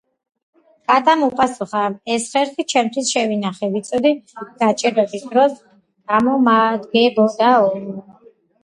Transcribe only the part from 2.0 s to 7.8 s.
ეს ხერხი ჩემთვის შევინახე, ვიცოდი გაჭირვების დროს გამომადგებოდაო.